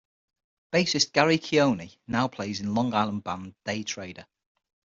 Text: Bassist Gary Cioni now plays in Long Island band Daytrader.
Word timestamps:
Bassist 0.71 1.13
Gary 1.13 1.37
Cioni 1.37 1.99
now 2.07 2.27
plays 2.27 2.59
in 2.59 2.73
Long 2.73 2.91
Island 2.91 3.23
band 3.23 3.53
Daytrader. 3.67 4.25